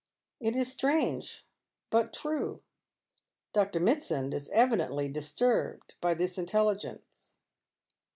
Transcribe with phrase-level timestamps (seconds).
[0.39, 1.45] "It is strange,
[1.91, 2.63] 1jut true."
[3.53, 3.79] Dr.
[3.79, 7.35] Mitsand is evidently disturbed by this intelhgence.